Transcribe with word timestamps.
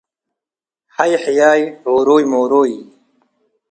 ሐይ-ሕያይ፤ 0.95 1.61
ዑሩይ-ሙሩይ። 1.93 2.71